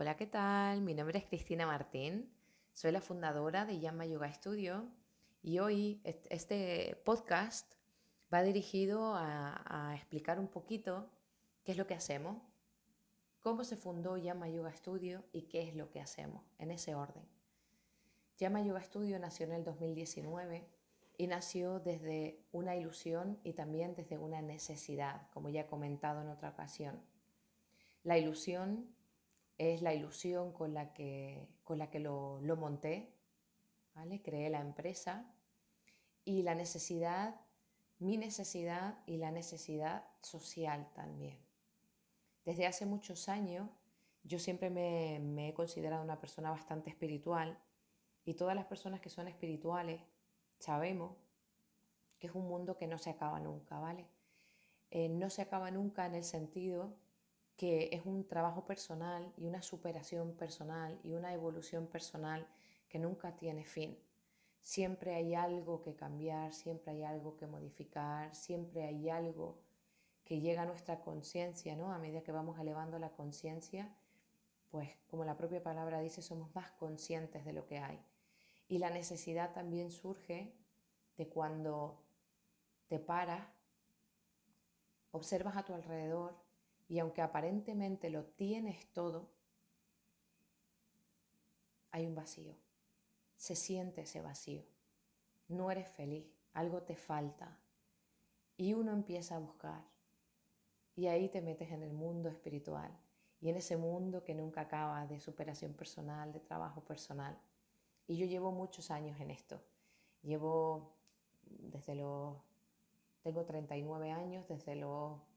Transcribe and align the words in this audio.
Hola, 0.00 0.16
¿qué 0.16 0.26
tal? 0.26 0.80
Mi 0.80 0.94
nombre 0.94 1.18
es 1.18 1.26
Cristina 1.26 1.66
Martín, 1.66 2.32
soy 2.72 2.90
la 2.90 3.02
fundadora 3.02 3.66
de 3.66 3.80
Yama 3.80 4.06
Yoga 4.06 4.32
Studio 4.32 4.88
y 5.42 5.58
hoy 5.58 6.00
este 6.30 6.98
podcast 7.04 7.74
va 8.32 8.42
dirigido 8.42 9.14
a, 9.14 9.92
explicar 9.94 10.40
un 10.40 10.48
poquito 10.48 11.10
qué 11.64 11.72
es 11.72 11.76
lo 11.76 11.86
que 11.86 11.92
hacemos, 11.92 12.38
cómo 13.40 13.62
se 13.62 13.76
fundó 13.76 14.16
Yama 14.16 14.48
Yoga 14.48 14.72
Studio 14.72 15.22
y 15.32 15.42
qué 15.42 15.68
es 15.68 15.76
lo 15.76 15.90
que 15.90 16.00
hacemos, 16.00 16.42
en 16.58 16.70
ese 16.70 16.94
orden. 16.94 17.28
Yama 18.38 18.62
Yoga 18.62 18.82
Studio 18.82 19.18
nació 19.18 19.44
en 19.44 19.52
el 19.52 19.64
2019 19.64 20.66
y 21.18 21.26
nació 21.26 21.78
desde 21.78 22.40
una 22.52 22.74
ilusión 22.74 23.38
y 23.44 23.52
también 23.52 23.94
desde 23.94 24.16
una 24.16 24.40
necesidad, 24.40 25.28
como 25.34 25.50
ya 25.50 25.60
he 25.60 25.66
comentado 25.66 26.22
en 26.22 26.28
otra 26.28 26.48
ocasión. 26.48 26.98
La 28.02 28.16
ilusión 28.16 28.98
es 29.60 29.82
la 29.82 29.92
ilusión 29.92 30.52
con 30.52 30.72
la 30.72 30.94
que, 30.94 31.46
con 31.64 31.76
la 31.76 31.90
que 31.90 32.00
lo, 32.00 32.40
lo 32.40 32.56
monté, 32.56 33.12
¿vale? 33.94 34.22
creé 34.22 34.48
la 34.48 34.60
empresa 34.60 35.30
y 36.24 36.42
la 36.42 36.54
necesidad, 36.54 37.38
mi 37.98 38.16
necesidad 38.16 38.98
y 39.04 39.18
la 39.18 39.30
necesidad 39.30 40.08
social 40.22 40.88
también. 40.94 41.38
Desde 42.46 42.66
hace 42.66 42.86
muchos 42.86 43.28
años 43.28 43.68
yo 44.22 44.38
siempre 44.38 44.70
me, 44.70 45.18
me 45.20 45.50
he 45.50 45.54
considerado 45.54 46.02
una 46.02 46.18
persona 46.18 46.50
bastante 46.50 46.88
espiritual 46.88 47.58
y 48.24 48.34
todas 48.34 48.56
las 48.56 48.64
personas 48.64 49.02
que 49.02 49.10
son 49.10 49.28
espirituales 49.28 50.00
sabemos 50.58 51.16
que 52.18 52.28
es 52.28 52.34
un 52.34 52.48
mundo 52.48 52.78
que 52.78 52.86
no 52.86 52.96
se 52.96 53.10
acaba 53.10 53.38
nunca, 53.40 53.78
¿vale? 53.78 54.06
Eh, 54.90 55.10
no 55.10 55.28
se 55.28 55.42
acaba 55.42 55.70
nunca 55.70 56.06
en 56.06 56.14
el 56.14 56.24
sentido 56.24 56.94
que 57.60 57.90
es 57.92 58.06
un 58.06 58.26
trabajo 58.26 58.64
personal 58.64 59.34
y 59.36 59.44
una 59.44 59.60
superación 59.60 60.32
personal 60.32 60.98
y 61.04 61.12
una 61.12 61.34
evolución 61.34 61.88
personal 61.88 62.48
que 62.88 62.98
nunca 62.98 63.36
tiene 63.36 63.66
fin. 63.66 63.98
Siempre 64.62 65.14
hay 65.14 65.34
algo 65.34 65.82
que 65.82 65.94
cambiar, 65.94 66.54
siempre 66.54 66.92
hay 66.92 67.02
algo 67.02 67.36
que 67.36 67.46
modificar, 67.46 68.34
siempre 68.34 68.84
hay 68.84 69.10
algo 69.10 69.58
que 70.24 70.40
llega 70.40 70.62
a 70.62 70.64
nuestra 70.64 71.02
conciencia, 71.02 71.76
¿no? 71.76 71.92
A 71.92 71.98
medida 71.98 72.22
que 72.22 72.32
vamos 72.32 72.58
elevando 72.58 72.98
la 72.98 73.10
conciencia, 73.10 73.94
pues 74.70 74.96
como 75.10 75.26
la 75.26 75.36
propia 75.36 75.62
palabra 75.62 76.00
dice, 76.00 76.22
somos 76.22 76.54
más 76.54 76.70
conscientes 76.70 77.44
de 77.44 77.52
lo 77.52 77.66
que 77.66 77.78
hay. 77.78 78.02
Y 78.68 78.78
la 78.78 78.88
necesidad 78.88 79.52
también 79.52 79.90
surge 79.90 80.54
de 81.18 81.28
cuando 81.28 82.02
te 82.88 82.98
paras, 82.98 83.46
observas 85.10 85.58
a 85.58 85.64
tu 85.66 85.74
alrededor 85.74 86.48
y 86.90 86.98
aunque 86.98 87.22
aparentemente 87.22 88.10
lo 88.10 88.24
tienes 88.24 88.92
todo, 88.92 89.30
hay 91.92 92.04
un 92.04 92.16
vacío. 92.16 92.56
Se 93.36 93.54
siente 93.54 94.00
ese 94.00 94.20
vacío. 94.20 94.64
No 95.46 95.70
eres 95.70 95.88
feliz, 95.88 96.26
algo 96.52 96.82
te 96.82 96.96
falta. 96.96 97.56
Y 98.56 98.74
uno 98.74 98.90
empieza 98.90 99.36
a 99.36 99.38
buscar. 99.38 99.84
Y 100.96 101.06
ahí 101.06 101.28
te 101.28 101.40
metes 101.40 101.70
en 101.70 101.84
el 101.84 101.92
mundo 101.92 102.28
espiritual. 102.28 102.90
Y 103.40 103.50
en 103.50 103.56
ese 103.56 103.76
mundo 103.76 104.24
que 104.24 104.34
nunca 104.34 104.62
acaba 104.62 105.06
de 105.06 105.20
superación 105.20 105.74
personal, 105.74 106.32
de 106.32 106.40
trabajo 106.40 106.82
personal. 106.84 107.38
Y 108.08 108.16
yo 108.16 108.26
llevo 108.26 108.50
muchos 108.50 108.90
años 108.90 109.20
en 109.20 109.30
esto. 109.30 109.62
Llevo 110.22 110.96
desde 111.44 111.94
los... 111.94 112.36
Tengo 113.22 113.44
39 113.44 114.10
años, 114.10 114.48
desde 114.48 114.74
los 114.74 115.29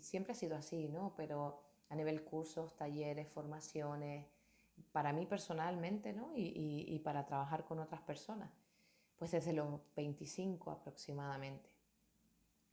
siempre 0.00 0.32
ha 0.32 0.36
sido 0.36 0.56
así, 0.56 0.88
¿no? 0.88 1.14
Pero 1.16 1.60
a 1.88 1.94
nivel 1.94 2.24
cursos, 2.24 2.76
talleres, 2.76 3.28
formaciones, 3.28 4.26
para 4.92 5.12
mí 5.12 5.26
personalmente, 5.26 6.12
¿no? 6.12 6.32
Y, 6.34 6.98
para 7.04 7.24
trabajar 7.26 7.64
con 7.64 7.78
otras 7.78 8.00
personas, 8.02 8.50
pues 9.16 9.30
desde 9.30 9.52
los 9.52 9.80
25 9.94 10.70
aproximadamente. 10.70 11.70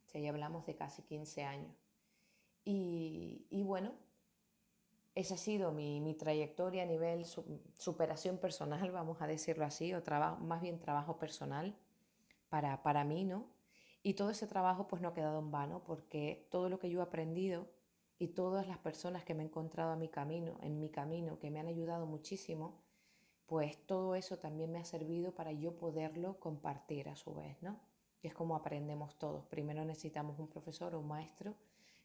O 0.05 0.09
sea, 0.09 0.21
ya 0.21 0.29
hablamos 0.29 0.65
de 0.65 0.75
casi 0.75 1.01
15 1.03 1.43
años. 1.43 1.75
Y, 2.65 3.63
bueno, 3.63 3.93
esa 5.15 5.35
ha 5.35 5.37
sido 5.37 5.71
mi, 5.71 6.13
trayectoria 6.13 6.83
a 6.83 6.85
nivel 6.85 7.25
superación 7.25 8.37
personal, 8.37 8.91
vamos 8.91 9.21
a 9.21 9.27
decirlo 9.27 9.65
así, 9.65 9.93
o 9.93 10.03
trabajo, 10.03 10.39
más 10.41 10.61
bien 10.61 10.79
trabajo 10.79 11.17
personal 11.17 11.75
para, 12.49 12.81
para 12.83 13.03
mí, 13.03 13.25
¿no? 13.25 13.58
Y 14.01 14.13
todo 14.13 14.29
ese 14.29 14.47
trabajo 14.47 14.87
pues 14.87 15.01
no 15.01 15.09
ha 15.09 15.13
quedado 15.13 15.39
en 15.39 15.51
vano 15.51 15.83
porque 15.83 16.47
todo 16.49 16.69
lo 16.69 16.79
que 16.79 16.89
yo 16.89 16.99
he 16.99 17.03
aprendido 17.03 17.67
y 18.17 18.29
todas 18.29 18.67
las 18.67 18.77
personas 18.77 19.23
que 19.23 19.33
me 19.33 19.43
he 19.43 19.45
encontrado 19.45 19.91
a 19.91 19.95
mi 19.95 20.09
camino, 20.09 20.57
en 20.61 20.79
mi 20.79 20.89
camino, 20.89 21.39
que 21.39 21.51
me 21.51 21.59
han 21.59 21.67
ayudado 21.67 22.05
muchísimo, 22.05 22.81
pues 23.45 23.77
todo 23.85 24.15
eso 24.15 24.37
también 24.37 24.71
me 24.71 24.79
ha 24.79 24.85
servido 24.85 25.33
para 25.33 25.51
yo 25.51 25.77
poderlo 25.77 26.39
compartir 26.39 27.09
a 27.09 27.15
su 27.15 27.33
vez, 27.33 27.61
¿no? 27.61 27.79
Y 28.21 28.27
es 28.27 28.33
como 28.33 28.55
aprendemos 28.55 29.17
todos. 29.17 29.45
Primero 29.45 29.85
necesitamos 29.85 30.37
un 30.39 30.47
profesor 30.47 30.93
o 30.93 30.99
un 30.99 31.07
maestro 31.07 31.55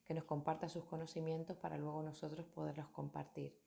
que 0.05 0.15
nos 0.15 0.25
comparta 0.25 0.69
sus 0.69 0.85
conocimientos 0.85 1.57
para 1.57 1.77
luego 1.77 2.03
nosotros 2.03 2.47
poderlos 2.47 2.89
compartir. 2.89 3.59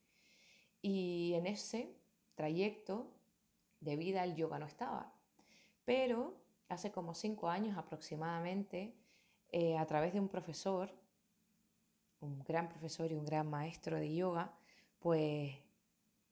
Y 0.81 1.33
en 1.35 1.47
ese 1.47 1.95
trayecto 2.35 3.11
de 3.81 3.95
vida 3.95 4.23
el 4.23 4.35
yoga 4.35 4.59
no 4.59 4.65
estaba, 4.65 5.13
pero 5.85 6.33
hace 6.69 6.91
como 6.91 7.13
cinco 7.13 7.50
años 7.50 7.78
aproximadamente, 7.78 8.95
eh, 9.50 9.78
a 9.78 9.85
través 9.85 10.13
de 10.13 10.19
un 10.19 10.28
profesor, 10.28 10.91
un 12.19 12.39
gran 12.44 12.67
profesor 12.69 13.11
y 13.11 13.16
un 13.16 13.25
gran 13.25 13.50
maestro 13.50 13.97
de 13.97 14.13
yoga, 14.13 14.53
pues 15.00 15.56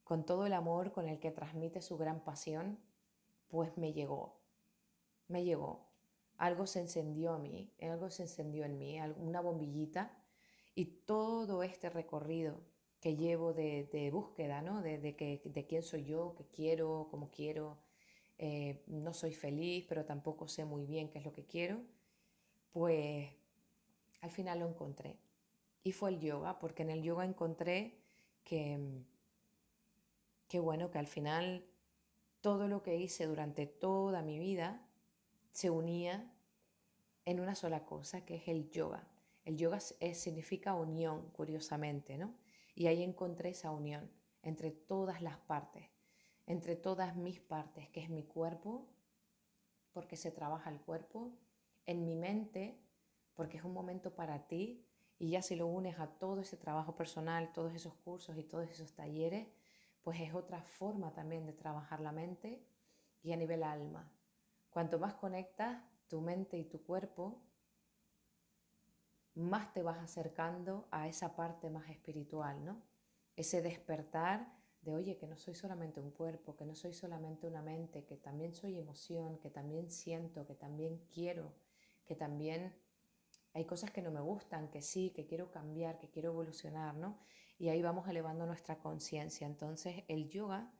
con 0.03 0.25
todo 0.25 0.45
el 0.45 0.53
amor 0.53 0.91
con 0.91 1.07
el 1.07 1.19
que 1.19 1.31
transmite 1.31 1.81
su 1.81 1.97
gran 1.97 2.24
pasión, 2.24 2.79
pues 3.47 3.78
me 3.78 3.94
llegó, 3.94 4.40
me 5.28 5.44
llegó. 5.44 5.88
Algo 6.38 6.68
se 6.68 6.81
encendió 6.81 7.34
a 7.34 7.40
mí, 7.40 7.72
algo 7.81 8.09
se 8.09 8.24
encendió 8.24 8.66
en 8.66 8.78
mí, 8.78 9.00
una 9.18 9.40
bombillita, 9.40 10.12
y 10.74 10.85
todo 11.06 11.63
este 11.63 11.90
recorrido 11.90 12.59
que 13.00 13.16
llevo 13.16 13.53
de, 13.53 14.09
búsqueda, 14.12 14.62
¿no? 14.62 14.81
De, 14.81 14.97
de 15.00 15.66
quién 15.68 15.84
soy 15.84 16.03
yo, 16.03 16.35
qué 16.38 16.45
quiero, 16.47 17.07
cómo 17.09 17.31
quiero, 17.31 17.78
eh, 18.38 18.84
no 18.88 19.13
soy 19.13 19.34
feliz, 19.34 19.85
pero 19.88 20.06
tampoco 20.06 20.47
sé 20.47 20.66
muy 20.66 20.85
bien 20.85 21.09
qué 21.09 21.19
es 21.19 21.25
lo 21.25 21.31
que 21.31 21.46
quiero, 21.46 21.81
pues 22.72 23.29
al 24.22 24.31
final 24.31 24.59
lo 24.59 24.68
encontré. 24.68 25.18
Y 25.84 25.91
fue 25.91 26.09
el 26.09 26.19
yoga, 26.19 26.59
porque 26.59 26.84
en 26.84 26.90
el 26.90 27.03
yoga 27.03 27.25
encontré 27.25 27.97
que, 28.44 28.79
que 30.47 30.59
bueno, 30.59 30.91
que 30.91 30.97
al 30.97 31.07
final 31.07 31.66
todo 32.41 32.68
lo 32.68 32.81
que 32.81 32.97
hice 32.97 33.25
durante 33.25 33.68
toda 33.68 34.22
mi 34.22 34.40
vida 34.40 34.85
se 35.51 35.69
unía 35.69 36.31
en 37.24 37.40
una 37.40 37.56
sola 37.56 37.85
cosa, 37.85 38.25
que 38.25 38.35
es 38.35 38.47
el 38.47 38.69
yoga. 38.69 39.07
El 39.45 39.57
yoga 39.57 39.79
significa 39.79 40.74
unión, 40.74 41.29
curiosamente, 41.31 42.18
¿no? 42.18 42.35
Y 42.75 42.88
ahí 42.88 43.03
encontré 43.03 43.50
esa 43.50 43.72
unión 43.72 44.12
entre 44.44 44.72
todas 44.72 45.22
las 45.22 45.38
partes 45.38 45.94
entre 46.45 46.75
todas 46.75 47.16
mis 47.16 47.39
partes, 47.39 47.89
que 47.89 48.01
es 48.01 48.09
mi 48.09 48.23
cuerpo, 48.23 48.88
porque 49.91 50.17
se 50.17 50.31
trabaja 50.31 50.69
el 50.69 50.81
cuerpo, 50.81 51.38
en 51.85 52.06
mi 52.06 52.16
mente, 52.16 52.79
porque 53.33 53.57
es 53.57 53.63
un 53.63 53.73
momento 53.73 54.16
para 54.16 54.47
ti, 54.47 54.85
y 55.17 55.29
ya 55.29 55.41
si 55.41 55.56
lo 55.56 55.67
unes 55.67 56.00
a 56.00 56.07
todo 56.07 56.41
ese 56.41 56.57
trabajo 56.57 56.95
personal, 56.95 57.53
todos 57.53 57.73
esos 57.73 57.94
cursos 57.95 58.38
y 58.38 58.44
todos 58.44 58.69
esos 58.69 58.94
talleres, 58.94 59.47
pues 60.01 60.19
es 60.19 60.33
otra 60.33 60.61
forma 60.61 61.13
también 61.13 61.45
de 61.45 61.53
trabajar 61.53 62.00
la 62.00 62.11
mente 62.11 62.63
y 63.23 63.31
a 63.31 63.38
nivel 63.38 63.63
alma. 63.63 64.12
Cuanto 64.69 65.00
más 65.00 65.16
conectas 65.16 65.81
tu 66.07 66.22
mente 66.22 66.57
y 66.57 66.66
tu 66.66 66.83
cuerpo, 66.83 67.41
más 69.33 69.73
te 69.73 69.81
vas 69.81 69.97
acercando 70.00 70.88
a 70.91 71.07
esa 71.07 71.35
parte 71.35 71.69
más 71.69 71.89
espiritual, 71.89 72.63
¿no? 72.63 72.81
Ese 73.35 73.62
despertar 73.62 74.53
de, 74.86 74.96
oye, 74.96 75.18
que 75.18 75.28
no 75.28 75.36
soy 75.36 75.56
solamente 75.56 76.00
un 76.00 76.12
cuerpo, 76.12 76.56
que 76.56 76.66
no 76.66 76.76
soy 76.76 76.94
solamente 76.94 77.48
una 77.48 77.62
mente, 77.62 78.06
que 78.06 78.16
también 78.18 78.54
soy 78.54 78.78
emoción, 78.78 79.40
que 79.40 79.50
también 79.50 79.90
siento, 79.90 80.46
que 80.46 80.56
también 80.56 81.02
quiero, 81.14 81.52
que 82.06 82.16
también 82.16 82.74
hay 83.54 83.66
cosas 83.66 83.92
que 83.92 84.02
no 84.02 84.12
me 84.12 84.22
gustan, 84.22 84.70
que 84.70 84.82
sí, 84.82 85.12
que 85.16 85.26
quiero 85.26 85.50
cambiar, 85.50 85.98
que 85.98 86.10
quiero 86.10 86.30
evolucionar, 86.30 86.96
¿no? 86.96 87.18
Y 87.58 87.70
ahí 87.70 87.82
vamos 87.82 88.08
elevando 88.08 88.46
nuestra 88.46 88.78
conciencia. 88.78 89.48
Entonces 89.48 90.04
el 90.08 90.30
yoga 90.30 90.72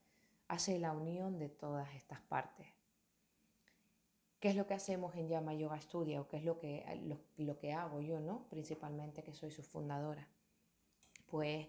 hace 0.48 0.78
la 0.78 0.92
unión 0.92 1.40
de 1.40 1.50
todas 1.50 1.94
estas 1.96 2.22
partes. 2.22 2.68
¿Qué 4.40 4.50
es 4.50 4.56
lo 4.56 4.68
que 4.68 4.76
hacemos 4.76 5.16
en 5.16 5.30
Yama 5.30 5.54
Yoga 5.56 5.80
Studio? 5.82 6.28
¿Qué 6.28 6.38
es 6.38 6.44
lo 6.44 6.60
que, 6.60 6.86
lo 7.38 7.58
que 7.58 7.74
hago 7.74 8.02
yo, 8.02 8.20
¿no? 8.20 8.48
Principalmente 8.50 9.24
que 9.24 9.34
soy 9.34 9.50
su 9.50 9.64
fundadora. 9.64 10.28
Pues 11.26 11.68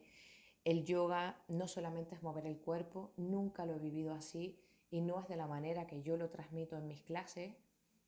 el 0.67 0.85
yoga 0.85 1.41
no 1.47 1.69
solamente 1.69 2.17
es 2.17 2.25
mover 2.25 2.45
el 2.45 2.59
cuerpo, 2.59 3.13
nunca 3.17 3.65
lo 3.67 3.77
he 3.77 3.79
vivido 3.79 4.13
así 4.13 4.59
y 4.91 5.01
no 5.01 5.21
es 5.21 5.29
de 5.29 5.37
la 5.37 5.47
manera 5.47 5.87
que 5.87 6.03
yo 6.03 6.17
lo 6.17 6.29
transmito 6.29 6.77
en 6.77 6.89
mis 6.89 7.03
clases. 7.03 7.55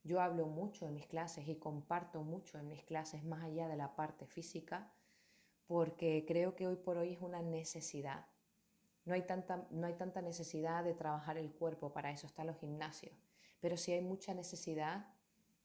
Yo 0.02 0.20
hablo 0.20 0.48
mucho 0.48 0.84
en 0.84 0.94
mis 0.94 1.06
clases 1.06 1.46
y 1.46 1.54
comparto 1.54 2.20
mucho 2.22 2.58
en 2.58 2.66
mis 2.66 2.82
clases 2.82 3.22
más 3.22 3.44
allá 3.44 3.68
de 3.68 3.76
la 3.76 3.94
parte 3.94 4.26
física, 4.26 4.92
porque 5.68 6.24
creo 6.26 6.56
que 6.56 6.66
hoy 6.66 6.74
por 6.74 6.96
hoy 6.96 7.12
es 7.12 7.20
una 7.20 7.42
necesidad. 7.42 8.26
No 9.04 9.14
hay, 9.14 9.22
tanta, 9.22 9.68
no 9.70 9.86
hay 9.86 9.94
tanta 9.94 10.20
necesidad 10.20 10.82
de 10.82 10.94
trabajar 10.94 11.38
el 11.38 11.52
cuerpo, 11.52 11.92
para 11.92 12.10
eso 12.10 12.26
están 12.26 12.48
los 12.48 12.58
gimnasios, 12.58 13.14
pero 13.60 13.76
sí 13.76 13.92
hay 13.92 14.00
mucha 14.00 14.34
necesidad 14.34 15.06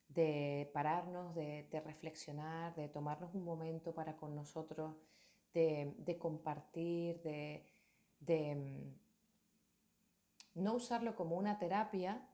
de 0.09 0.69
pararnos, 0.75 1.33
de, 1.33 1.67
reflexionar, 1.83 2.75
de 2.75 2.87
tomarnos 2.87 3.33
un 3.33 3.43
momento 3.43 3.95
para 3.95 4.15
con 4.15 4.35
nosotros, 4.35 4.95
de, 5.53 6.17
compartir, 6.19 7.21
de, 7.21 8.55
mm, 8.55 9.03
no 10.55 10.73
usarlo 10.73 11.15
como 11.15 11.37
una 11.37 11.57
terapia, 11.57 12.27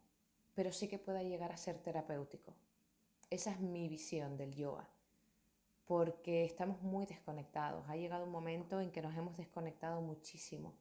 pero 0.55 0.71
sí 0.71 0.87
que 0.87 0.99
pueda 0.99 1.23
llegar 1.23 1.51
a 1.51 1.57
ser 1.57 1.79
terapéutico. 1.79 2.55
Esa 3.29 3.51
es 3.51 3.59
mi 3.59 3.87
visión 3.87 4.37
del 4.37 4.55
yoga, 4.55 4.89
porque 5.85 6.45
estamos 6.45 6.81
muy 6.81 7.05
desconectados. 7.05 7.87
Ha 7.87 7.95
llegado 7.95 8.25
un 8.25 8.31
momento 8.31 8.81
en 8.81 8.91
que 8.91 9.01
nos 9.01 9.15
hemos 9.15 9.37
desconectado 9.37 10.01
muchísimo 10.01 10.73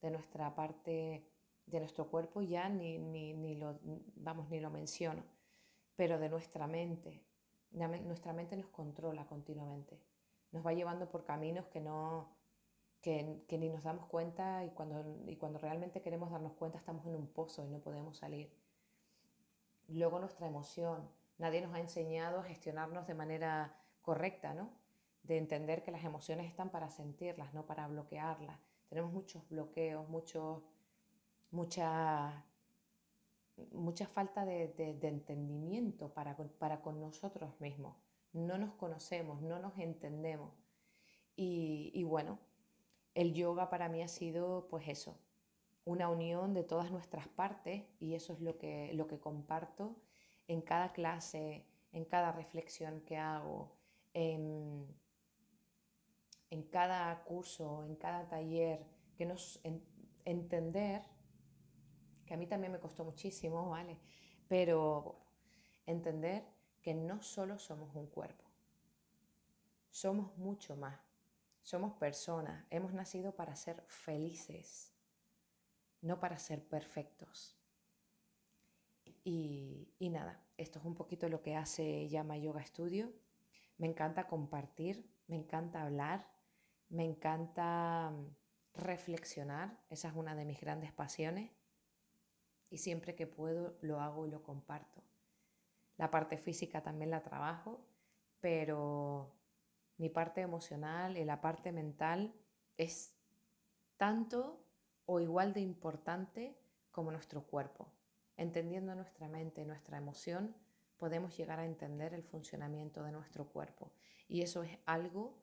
de 0.00 0.10
nuestra 0.10 0.54
parte, 0.54 1.26
de 1.66 1.78
nuestro 1.78 2.08
cuerpo, 2.08 2.40
ya 2.40 2.68
ni, 2.68 2.98
ni, 2.98 3.54
lo, 3.54 3.78
vamos, 4.16 4.48
ni 4.48 4.60
lo 4.60 4.70
menciono, 4.70 5.22
pero 5.96 6.18
de 6.18 6.28
nuestra 6.28 6.66
mente. 6.66 7.22
Nuestra 7.70 8.32
mente 8.32 8.56
nos 8.56 8.68
controla 8.68 9.26
continuamente, 9.26 10.00
nos 10.52 10.66
va 10.66 10.72
llevando 10.72 11.08
por 11.08 11.24
caminos 11.24 11.66
que 11.66 11.80
no, 11.80 12.28
que, 13.00 13.42
ni 13.58 13.68
nos 13.68 13.82
damos 13.82 14.06
cuenta 14.06 14.64
y 14.64 14.70
cuando, 14.70 15.04
y 15.26 15.36
cuando 15.36 15.58
realmente 15.58 16.02
queremos 16.02 16.30
darnos 16.30 16.52
cuenta 16.52 16.78
estamos 16.78 17.06
en 17.06 17.14
un 17.14 17.26
pozo 17.28 17.64
y 17.64 17.68
no 17.68 17.80
podemos 17.80 18.18
salir. 18.18 18.52
Luego 19.88 20.18
nuestra 20.18 20.46
emoción. 20.46 21.08
Nadie 21.38 21.62
nos 21.62 21.74
ha 21.74 21.80
enseñado 21.80 22.40
a 22.40 22.44
gestionarnos 22.44 23.06
de 23.06 23.14
manera 23.14 23.74
correcta, 24.02 24.52
¿no? 24.54 24.70
De 25.22 25.38
entender 25.38 25.82
que 25.82 25.90
las 25.90 26.04
emociones 26.04 26.46
están 26.46 26.70
para 26.70 26.90
sentirlas, 26.90 27.54
no 27.54 27.66
para 27.66 27.88
bloquearlas. 27.88 28.58
Tenemos 28.88 29.12
muchos 29.12 29.48
bloqueos, 29.48 30.08
mucho, 30.08 30.62
mucha, 31.50 32.44
mucha 33.72 34.06
falta 34.06 34.44
de, 34.44 34.98
entendimiento 35.02 36.12
para, 36.12 36.36
para 36.36 36.82
con 36.82 37.00
nosotros 37.00 37.58
mismos. 37.60 37.96
No 38.32 38.58
nos 38.58 38.74
conocemos, 38.74 39.42
no 39.42 39.58
nos 39.58 39.78
entendemos. 39.78 40.52
Y, 41.36 42.04
bueno, 42.04 42.38
el 43.14 43.32
yoga 43.32 43.70
para 43.70 43.88
mí 43.88 44.02
ha 44.02 44.08
sido 44.08 44.68
pues 44.68 44.88
eso, 44.88 45.18
una 45.86 46.10
unión 46.10 46.52
de 46.52 46.64
todas 46.64 46.90
nuestras 46.90 47.28
partes 47.28 47.84
y 47.98 48.14
eso 48.14 48.34
es 48.34 48.40
lo 48.40 48.58
que, 48.58 48.92
lo 48.92 49.06
que 49.06 49.18
comparto 49.18 49.96
en 50.48 50.60
cada 50.60 50.92
clase, 50.92 51.66
en 51.92 52.04
cada 52.04 52.30
reflexión 52.32 53.00
que 53.00 53.16
hago, 53.16 53.72
en, 54.12 54.86
cada 56.70 57.24
curso, 57.24 57.84
en 57.86 57.96
cada 57.96 58.28
taller, 58.28 58.84
que 59.16 59.24
nos 59.24 59.60
entender, 60.24 61.02
que 62.26 62.34
a 62.34 62.36
mí 62.36 62.46
también 62.46 62.72
me 62.72 62.80
costó 62.80 63.04
muchísimo, 63.04 63.70
¿vale? 63.70 63.98
Pero 64.46 65.24
entender 65.86 66.44
que 66.82 66.94
no 66.94 67.22
solo 67.22 67.58
somos 67.58 67.94
un 67.94 68.06
cuerpo, 68.06 68.44
somos 69.90 70.36
mucho 70.36 70.76
más 70.76 71.10
somos 71.62 71.92
personas, 71.94 72.64
hemos 72.70 72.92
nacido 72.92 73.34
para 73.34 73.54
ser 73.54 73.82
felices, 73.86 74.92
no 76.00 76.18
para 76.18 76.38
ser 76.38 76.66
perfectos. 76.66 77.56
Y, 79.22 79.92
nada, 80.00 80.42
esto 80.56 80.78
es 80.78 80.84
un 80.84 80.94
poquito 80.94 81.28
lo 81.28 81.42
que 81.42 81.54
hace 81.54 82.08
Llama 82.08 82.38
Yoga 82.38 82.64
Studio. 82.64 83.12
Me 83.76 83.86
encanta 83.86 84.26
compartir, 84.26 85.08
me 85.26 85.36
encanta 85.36 85.82
hablar, 85.82 86.26
me 86.88 87.04
encanta 87.04 88.10
mm, 88.10 88.80
reflexionar, 88.80 89.78
esa 89.90 90.08
es 90.08 90.16
una 90.16 90.34
de 90.34 90.44
mis 90.44 90.60
grandes 90.60 90.92
pasiones 90.92 91.50
y 92.70 92.78
siempre 92.78 93.14
que 93.14 93.26
puedo 93.26 93.76
lo 93.82 94.00
hago 94.00 94.26
y 94.26 94.30
lo 94.30 94.42
comparto. 94.42 95.02
La 96.00 96.10
parte 96.10 96.38
física 96.38 96.82
también 96.82 97.10
la 97.10 97.22
trabajo, 97.22 97.78
pero 98.40 99.36
mi 99.98 100.08
parte 100.08 100.40
emocional 100.40 101.18
y 101.18 101.26
la 101.26 101.42
parte 101.42 101.72
mental 101.72 102.32
es 102.78 103.14
tanto 103.98 104.64
o 105.04 105.20
igual 105.20 105.52
de 105.52 105.60
importante 105.60 106.56
como 106.90 107.10
nuestro 107.10 107.42
cuerpo. 107.42 107.92
Entendiendo 108.38 108.94
nuestra 108.94 109.28
mente 109.28 109.60
y 109.60 109.66
nuestra 109.66 109.98
emoción, 109.98 110.56
podemos 110.96 111.36
llegar 111.36 111.60
a 111.60 111.66
entender 111.66 112.14
el 112.14 112.22
funcionamiento 112.22 113.02
de 113.02 113.12
nuestro 113.12 113.50
cuerpo. 113.50 113.92
Y 114.26 114.40
eso 114.40 114.62
es 114.62 114.78
algo 114.86 115.36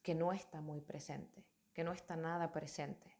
que 0.00 0.14
no 0.14 0.32
está 0.32 0.62
muy 0.62 0.80
presente, 0.80 1.44
que 1.74 1.84
no 1.84 1.92
está 1.92 2.16
nada 2.16 2.50
presente. 2.50 3.14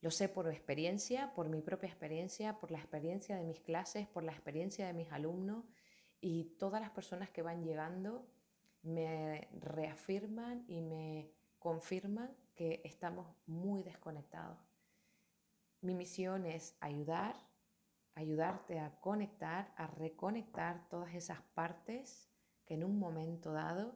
Lo 0.00 0.10
sé 0.10 0.30
por 0.30 0.48
experiencia, 0.48 1.34
por 1.34 1.50
mi 1.50 1.60
propia 1.60 1.90
experiencia, 1.90 2.58
por 2.58 2.70
la 2.70 2.78
experiencia 2.78 3.36
de 3.36 3.44
mis 3.44 3.60
clases, 3.60 4.06
por 4.06 4.22
la 4.22 4.32
experiencia 4.32 4.86
de 4.86 4.94
mis 4.94 5.12
alumnos 5.12 5.64
y 6.24 6.44
todas 6.58 6.80
las 6.80 6.90
personas 6.90 7.28
que 7.28 7.42
van 7.42 7.62
llegando 7.62 8.26
me 8.82 9.46
reafirman 9.60 10.64
y 10.66 10.80
me 10.80 11.30
confirman 11.58 12.34
que 12.54 12.80
estamos 12.82 13.26
muy 13.46 13.82
desconectados. 13.82 14.58
Mi 15.82 15.94
misión 15.94 16.46
es 16.46 16.78
ayudar, 16.80 17.36
ayudarte 18.14 18.80
a 18.80 18.98
conectar, 19.02 19.74
a 19.76 19.86
reconectar 19.86 20.88
todas 20.88 21.14
esas 21.14 21.42
partes 21.52 22.30
que 22.64 22.72
en 22.72 22.84
un 22.84 22.98
momento 22.98 23.52
dado 23.52 23.94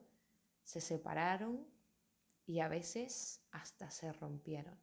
se 0.64 0.82
separaron 0.82 1.66
y 2.44 2.60
a 2.60 2.69
veces 2.69 3.42
hasta 3.52 3.90
se 3.90 4.12
rompieron. 4.12 4.78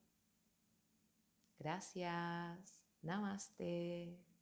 Gracias. 1.59 2.81
Namaste. 3.03 4.34